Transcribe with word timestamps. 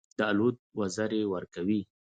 د 0.17 0.19
الوت 0.29 0.57
وزرې 0.79 1.21
ورکوي. 1.33 1.81